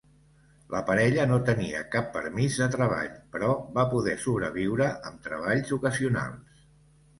La 0.75 0.79
parella 0.85 1.25
no 1.31 1.37
tenia 1.49 1.81
cap 1.97 2.07
permís 2.15 2.57
de 2.63 2.69
treball, 2.77 3.13
però 3.37 3.51
va 3.77 3.87
poder 3.93 4.17
sobreviure 4.27 4.91
amb 5.11 5.23
treballs 5.29 5.79
ocasionals. 5.81 6.67